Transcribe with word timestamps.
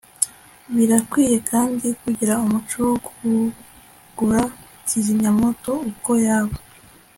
birakwiye 0.75 1.37
kandi 1.51 1.87
kugira 2.01 2.33
umuco 2.45 2.77
wo 2.87 2.95
kugura 3.07 4.43
kizimyamwoto 4.87 5.71
uko 5.91 6.11
yaba 6.25 6.55